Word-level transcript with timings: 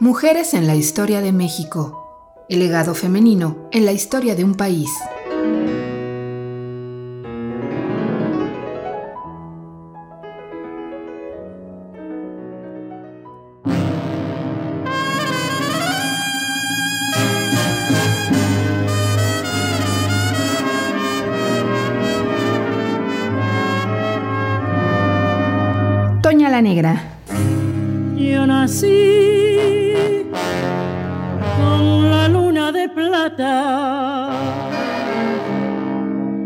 Mujeres 0.00 0.54
en 0.54 0.66
la 0.66 0.74
historia 0.74 1.20
de 1.20 1.32
México. 1.32 2.44
El 2.48 2.58
legado 2.58 2.94
femenino 2.94 3.68
en 3.70 3.84
la 3.84 3.92
historia 3.92 4.34
de 4.34 4.42
un 4.42 4.54
país. 4.54 4.90
Toña 26.22 26.48
la 26.50 26.60
Negra. 26.60 27.04
Yo 28.16 28.46
nací 28.46 29.41
con 31.56 32.10
la 32.10 32.28
luna 32.28 32.72
de 32.72 32.88
plata 32.88 34.30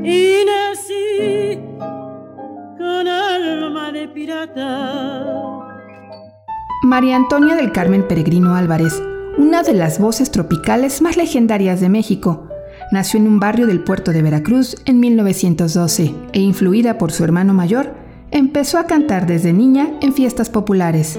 y 0.04 0.36
nací 0.46 1.58
con 2.78 3.08
alma 3.08 3.92
de 3.92 4.08
pirata. 4.08 5.36
María 6.82 7.16
Antonia 7.16 7.56
del 7.56 7.72
Carmen 7.72 8.06
Peregrino 8.06 8.54
Álvarez, 8.54 9.02
una 9.38 9.62
de 9.62 9.74
las 9.74 9.98
voces 9.98 10.30
tropicales 10.30 11.02
más 11.02 11.16
legendarias 11.16 11.80
de 11.80 11.88
México, 11.88 12.48
nació 12.92 13.18
en 13.18 13.26
un 13.26 13.40
barrio 13.40 13.66
del 13.66 13.82
puerto 13.82 14.12
de 14.12 14.22
Veracruz 14.22 14.76
en 14.84 15.00
1912 15.00 16.14
e 16.32 16.40
influida 16.40 16.98
por 16.98 17.12
su 17.12 17.24
hermano 17.24 17.54
mayor, 17.54 17.94
empezó 18.30 18.78
a 18.78 18.86
cantar 18.86 19.26
desde 19.26 19.52
niña 19.52 19.88
en 20.00 20.12
fiestas 20.12 20.50
populares. 20.50 21.18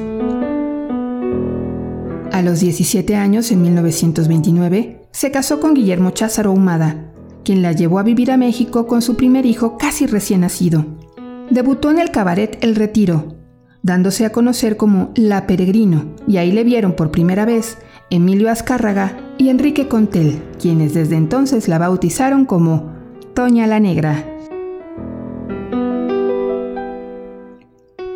A 2.37 2.43
los 2.43 2.59
17 2.59 3.15
años, 3.15 3.51
en 3.51 3.63
1929, 3.63 5.01
se 5.09 5.31
casó 5.31 5.59
con 5.59 5.73
Guillermo 5.73 6.11
Cházaro 6.11 6.51
Humada, 6.51 7.11
quien 7.43 7.63
la 7.63 7.71
llevó 7.71 7.97
a 7.97 8.03
vivir 8.03 8.29
a 8.29 8.37
México 8.37 8.85
con 8.85 9.01
su 9.01 9.15
primer 9.15 9.47
hijo 9.47 9.75
casi 9.79 10.05
recién 10.05 10.41
nacido. 10.41 10.85
Debutó 11.49 11.89
en 11.89 11.97
el 11.97 12.11
cabaret 12.11 12.59
El 12.61 12.75
Retiro, 12.75 13.37
dándose 13.81 14.23
a 14.23 14.31
conocer 14.31 14.77
como 14.77 15.13
La 15.15 15.47
Peregrino, 15.47 16.13
y 16.27 16.37
ahí 16.37 16.51
le 16.51 16.63
vieron 16.63 16.95
por 16.95 17.09
primera 17.09 17.43
vez 17.43 17.79
Emilio 18.11 18.51
Azcárraga 18.51 19.17
y 19.39 19.49
Enrique 19.49 19.87
Contel, 19.87 20.39
quienes 20.61 20.93
desde 20.93 21.15
entonces 21.15 21.67
la 21.67 21.79
bautizaron 21.79 22.45
como 22.45 22.93
Toña 23.33 23.65
la 23.65 23.79
Negra. 23.79 24.36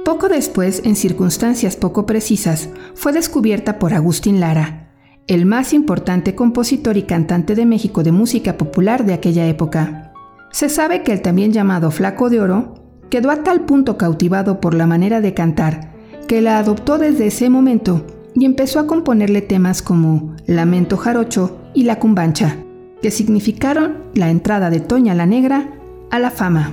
Poco 0.03 0.29
después, 0.29 0.81
en 0.83 0.95
circunstancias 0.95 1.75
poco 1.75 2.05
precisas, 2.07 2.69
fue 2.95 3.13
descubierta 3.13 3.77
por 3.77 3.93
Agustín 3.93 4.39
Lara, 4.39 4.89
el 5.27 5.45
más 5.45 5.73
importante 5.73 6.33
compositor 6.33 6.97
y 6.97 7.03
cantante 7.03 7.53
de 7.53 7.67
México 7.67 8.01
de 8.01 8.11
música 8.11 8.57
popular 8.57 9.05
de 9.05 9.13
aquella 9.13 9.47
época. 9.47 10.11
Se 10.51 10.69
sabe 10.69 11.03
que 11.03 11.13
el 11.13 11.21
también 11.21 11.53
llamado 11.53 11.91
Flaco 11.91 12.29
de 12.31 12.39
Oro 12.39 12.73
quedó 13.11 13.29
a 13.29 13.43
tal 13.43 13.65
punto 13.65 13.97
cautivado 13.97 14.59
por 14.59 14.73
la 14.73 14.87
manera 14.87 15.21
de 15.21 15.35
cantar 15.35 15.91
que 16.27 16.41
la 16.41 16.57
adoptó 16.57 16.97
desde 16.97 17.27
ese 17.27 17.49
momento 17.49 18.05
y 18.33 18.45
empezó 18.45 18.79
a 18.79 18.87
componerle 18.87 19.41
temas 19.41 19.81
como 19.81 20.35
Lamento 20.47 20.97
Jarocho 20.97 21.59
y 21.73 21.83
La 21.83 21.99
Cumbancha, 21.99 22.55
que 23.01 23.11
significaron 23.11 23.97
la 24.15 24.29
entrada 24.29 24.69
de 24.69 24.79
Toña 24.79 25.13
la 25.13 25.25
Negra 25.25 25.69
a 26.09 26.19
la 26.19 26.31
fama. 26.31 26.71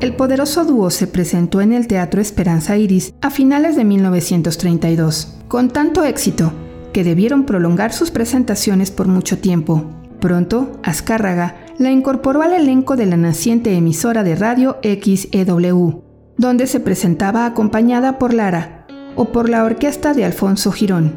El 0.00 0.14
poderoso 0.14 0.64
dúo 0.64 0.90
se 0.90 1.08
presentó 1.08 1.60
en 1.60 1.72
el 1.72 1.88
Teatro 1.88 2.20
Esperanza 2.20 2.76
Iris 2.76 3.12
a 3.20 3.30
finales 3.30 3.74
de 3.74 3.82
1932, 3.84 5.38
con 5.48 5.70
tanto 5.70 6.04
éxito 6.04 6.52
que 6.92 7.02
debieron 7.02 7.44
prolongar 7.44 7.92
sus 7.92 8.12
presentaciones 8.12 8.92
por 8.92 9.08
mucho 9.08 9.38
tiempo. 9.38 9.86
Pronto, 10.20 10.78
Azcárraga 10.84 11.56
la 11.78 11.90
incorporó 11.90 12.42
al 12.42 12.52
elenco 12.52 12.94
de 12.94 13.06
la 13.06 13.16
naciente 13.16 13.74
emisora 13.74 14.22
de 14.22 14.36
radio 14.36 14.78
XEW, 14.82 16.04
donde 16.36 16.68
se 16.68 16.78
presentaba 16.78 17.44
acompañada 17.44 18.18
por 18.20 18.34
Lara 18.34 18.86
o 19.16 19.26
por 19.26 19.48
la 19.48 19.64
orquesta 19.64 20.14
de 20.14 20.24
Alfonso 20.24 20.70
Girón. 20.70 21.12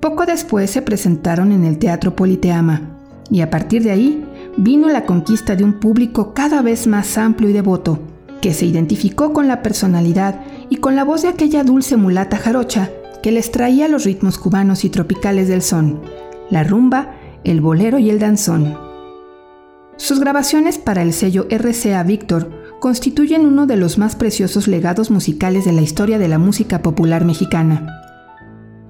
Poco 0.00 0.26
después 0.26 0.68
se 0.70 0.82
presentaron 0.82 1.52
en 1.52 1.64
el 1.64 1.78
Teatro 1.78 2.16
Politeama, 2.16 2.98
y 3.30 3.42
a 3.42 3.50
partir 3.50 3.84
de 3.84 3.92
ahí 3.92 4.24
vino 4.62 4.90
la 4.90 5.06
conquista 5.06 5.56
de 5.56 5.64
un 5.64 5.80
público 5.80 6.34
cada 6.34 6.60
vez 6.60 6.86
más 6.86 7.16
amplio 7.16 7.48
y 7.48 7.54
devoto, 7.54 7.98
que 8.42 8.52
se 8.52 8.66
identificó 8.66 9.32
con 9.32 9.48
la 9.48 9.62
personalidad 9.62 10.42
y 10.68 10.76
con 10.76 10.96
la 10.96 11.04
voz 11.04 11.22
de 11.22 11.28
aquella 11.28 11.64
dulce 11.64 11.96
mulata 11.96 12.36
jarocha 12.36 12.90
que 13.22 13.32
les 13.32 13.52
traía 13.52 13.88
los 13.88 14.04
ritmos 14.04 14.36
cubanos 14.36 14.84
y 14.84 14.90
tropicales 14.90 15.48
del 15.48 15.62
son, 15.62 16.02
la 16.50 16.62
rumba, 16.62 17.14
el 17.42 17.62
bolero 17.62 17.98
y 17.98 18.10
el 18.10 18.18
danzón. 18.18 18.76
Sus 19.96 20.20
grabaciones 20.20 20.76
para 20.78 21.02
el 21.02 21.14
sello 21.14 21.46
RCA 21.50 22.02
Víctor 22.02 22.50
constituyen 22.80 23.46
uno 23.46 23.66
de 23.66 23.76
los 23.76 23.96
más 23.96 24.14
preciosos 24.14 24.68
legados 24.68 25.10
musicales 25.10 25.64
de 25.64 25.72
la 25.72 25.82
historia 25.82 26.18
de 26.18 26.28
la 26.28 26.38
música 26.38 26.82
popular 26.82 27.24
mexicana. 27.24 27.86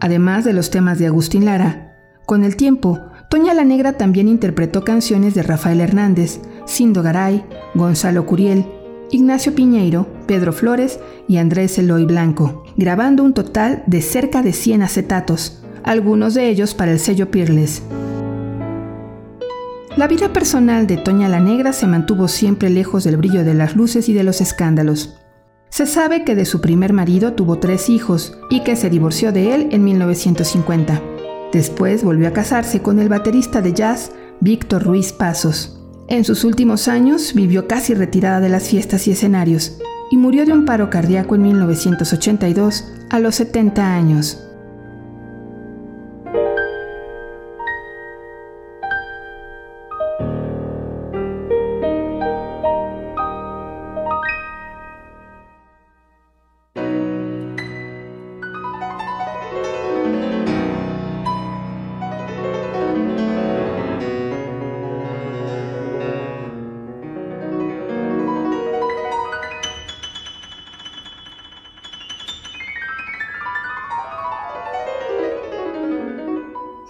Además 0.00 0.44
de 0.44 0.52
los 0.52 0.70
temas 0.70 0.98
de 0.98 1.06
Agustín 1.06 1.44
Lara, 1.44 1.96
con 2.26 2.44
el 2.44 2.56
tiempo 2.56 3.09
Toña 3.30 3.54
la 3.54 3.62
Negra 3.62 3.92
también 3.92 4.26
interpretó 4.26 4.82
canciones 4.82 5.36
de 5.36 5.44
Rafael 5.44 5.80
Hernández, 5.80 6.40
Cindo 6.66 7.00
Garay, 7.00 7.44
Gonzalo 7.74 8.26
Curiel, 8.26 8.66
Ignacio 9.12 9.54
Piñeiro, 9.54 10.08
Pedro 10.26 10.52
Flores 10.52 10.98
y 11.28 11.36
Andrés 11.36 11.78
Eloy 11.78 12.06
Blanco, 12.06 12.64
grabando 12.76 13.22
un 13.22 13.32
total 13.32 13.84
de 13.86 14.02
cerca 14.02 14.42
de 14.42 14.52
100 14.52 14.82
acetatos, 14.82 15.62
algunos 15.84 16.34
de 16.34 16.48
ellos 16.48 16.74
para 16.74 16.90
el 16.90 16.98
sello 16.98 17.30
Peerless. 17.30 17.84
La 19.96 20.08
vida 20.08 20.32
personal 20.32 20.88
de 20.88 20.96
Toña 20.96 21.28
la 21.28 21.38
Negra 21.38 21.72
se 21.72 21.86
mantuvo 21.86 22.26
siempre 22.26 22.68
lejos 22.68 23.04
del 23.04 23.16
brillo 23.16 23.44
de 23.44 23.54
las 23.54 23.76
luces 23.76 24.08
y 24.08 24.12
de 24.12 24.24
los 24.24 24.40
escándalos. 24.40 25.20
Se 25.68 25.86
sabe 25.86 26.24
que 26.24 26.34
de 26.34 26.46
su 26.46 26.60
primer 26.60 26.92
marido 26.92 27.34
tuvo 27.34 27.60
tres 27.60 27.90
hijos 27.90 28.36
y 28.50 28.64
que 28.64 28.74
se 28.74 28.90
divorció 28.90 29.30
de 29.30 29.54
él 29.54 29.68
en 29.70 29.84
1950. 29.84 31.00
Después 31.52 32.04
volvió 32.04 32.28
a 32.28 32.32
casarse 32.32 32.80
con 32.80 33.00
el 33.00 33.08
baterista 33.08 33.60
de 33.60 33.72
jazz 33.72 34.12
Víctor 34.40 34.84
Ruiz 34.84 35.12
Pasos. 35.12 35.80
En 36.08 36.24
sus 36.24 36.44
últimos 36.44 36.88
años 36.88 37.34
vivió 37.34 37.68
casi 37.68 37.94
retirada 37.94 38.40
de 38.40 38.48
las 38.48 38.68
fiestas 38.68 39.06
y 39.06 39.12
escenarios 39.12 39.78
y 40.10 40.16
murió 40.16 40.44
de 40.44 40.52
un 40.52 40.64
paro 40.64 40.90
cardíaco 40.90 41.34
en 41.34 41.42
1982 41.42 42.84
a 43.10 43.18
los 43.18 43.34
70 43.36 43.94
años. 43.94 44.49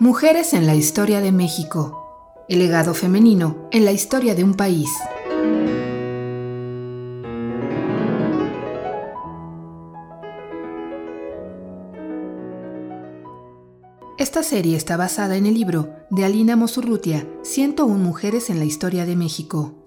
Mujeres 0.03 0.55
en 0.55 0.65
la 0.65 0.75
historia 0.75 1.21
de 1.21 1.31
México. 1.31 2.47
El 2.49 2.61
legado 2.61 2.95
femenino 2.95 3.69
en 3.71 3.85
la 3.85 3.93
historia 3.93 4.35
de 4.35 4.43
un 4.43 4.55
país. 4.55 4.89
Esta 14.17 14.43
serie 14.43 14.75
está 14.75 14.97
basada 14.97 15.37
en 15.37 15.45
el 15.45 15.53
libro 15.53 15.91
de 16.09 16.25
Alina 16.25 16.57
Mosurrutia, 16.57 17.27
101 17.43 17.99
Mujeres 17.99 18.49
en 18.49 18.59
la 18.59 18.65
Historia 18.65 19.05
de 19.05 19.17
México. 19.17 19.80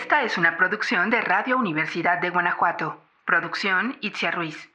Esta 0.00 0.22
es 0.22 0.38
una 0.38 0.56
producción 0.56 1.10
de 1.10 1.20
Radio 1.20 1.58
Universidad 1.58 2.20
de 2.20 2.30
Guanajuato. 2.30 3.00
Producción 3.24 3.98
Itzia 4.00 4.30
Ruiz. 4.30 4.68